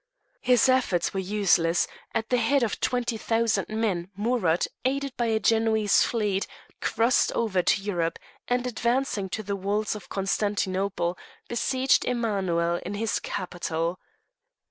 His 0.39 0.67
efforts 0.67 1.13
were 1.13 1.19
useless: 1.19 1.87
at 2.15 2.29
the 2.29 2.37
head 2.37 2.63
of 2.63 2.79
twenty 2.79 3.17
thousand 3.17 3.69
men, 3.69 4.09
Amurath, 4.17 4.67
aided 4.83 5.15
by 5.15 5.27
a 5.27 5.39
Genoese 5.39 6.01
fleet, 6.01 6.47
crossed 6.79 7.31
over 7.33 7.61
to 7.61 7.81
Europe, 7.83 8.17
and 8.47 8.65
advancing 8.65 9.29
to 9.29 9.43
the 9.43 9.55
walls 9.55 9.95
of 9.95 10.09
Constantinople, 10.09 11.19
besieged 11.47 12.03
Emanuel 12.05 12.77
in 12.83 12.95
his 12.95 13.19
capital. 13.19 13.99